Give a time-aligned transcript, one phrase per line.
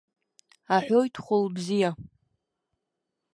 [0.75, 1.91] Аҳәоит хәлыбзиа!